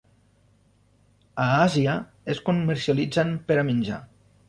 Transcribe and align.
A 1.45 1.47
Àsia 1.59 1.99
es 2.35 2.43
comercialitzen 2.51 3.39
per 3.49 3.63
a 3.63 3.71
menjar. 3.73 4.05